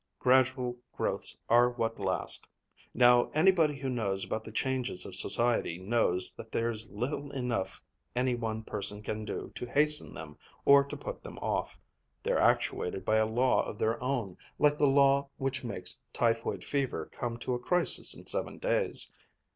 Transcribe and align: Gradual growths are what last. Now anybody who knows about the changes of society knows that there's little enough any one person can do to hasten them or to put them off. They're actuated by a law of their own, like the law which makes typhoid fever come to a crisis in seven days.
Gradual 0.17 0.77
growths 0.97 1.37
are 1.47 1.69
what 1.69 1.99
last. 1.99 2.47
Now 2.91 3.29
anybody 3.35 3.75
who 3.77 3.87
knows 3.87 4.25
about 4.25 4.43
the 4.43 4.51
changes 4.51 5.05
of 5.05 5.15
society 5.15 5.77
knows 5.77 6.33
that 6.33 6.51
there's 6.51 6.89
little 6.89 7.29
enough 7.29 7.79
any 8.15 8.33
one 8.33 8.63
person 8.63 9.03
can 9.03 9.25
do 9.25 9.51
to 9.53 9.67
hasten 9.69 10.15
them 10.15 10.39
or 10.65 10.83
to 10.83 10.97
put 10.97 11.21
them 11.21 11.37
off. 11.37 11.79
They're 12.23 12.39
actuated 12.41 13.05
by 13.05 13.17
a 13.17 13.27
law 13.27 13.63
of 13.63 13.77
their 13.77 14.01
own, 14.01 14.37
like 14.57 14.79
the 14.79 14.87
law 14.87 15.29
which 15.37 15.63
makes 15.63 15.99
typhoid 16.13 16.63
fever 16.63 17.05
come 17.11 17.37
to 17.37 17.53
a 17.53 17.59
crisis 17.59 18.15
in 18.17 18.25
seven 18.25 18.57
days. 18.57 19.13